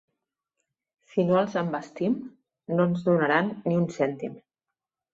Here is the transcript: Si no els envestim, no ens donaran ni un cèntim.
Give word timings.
Si 1.11 1.25
no 1.27 1.37
els 1.43 1.59
envestim, 1.61 2.17
no 2.75 2.91
ens 2.91 3.07
donaran 3.13 3.55
ni 3.63 3.81
un 3.85 3.89
cèntim. 4.03 4.39